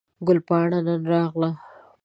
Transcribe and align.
ګل 0.27 0.39
پاڼه 0.47 0.79
نن 0.87 1.01
راغله 1.11 1.49